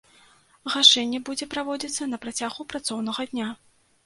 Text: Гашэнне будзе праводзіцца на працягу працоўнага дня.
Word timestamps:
Гашэнне 0.75 1.19
будзе 1.29 1.47
праводзіцца 1.53 2.09
на 2.15 2.21
працягу 2.25 2.67
працоўнага 2.75 3.29
дня. 3.35 3.53